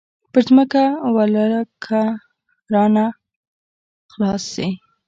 پر 0.31 0.41
ځمکه 0.47 0.83
ولله 1.15 1.61
که 1.83 2.01
رانه 2.73 3.05
خلاص 4.13 4.43
سي. 4.53 4.67